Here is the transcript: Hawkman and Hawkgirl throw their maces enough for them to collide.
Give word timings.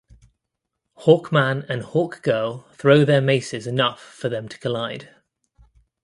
Hawkman 1.01 1.63
and 1.69 1.83
Hawkgirl 1.83 2.65
throw 2.73 3.05
their 3.05 3.21
maces 3.21 3.67
enough 3.67 4.01
for 4.01 4.29
them 4.29 4.49
to 4.49 4.57
collide. 4.57 5.09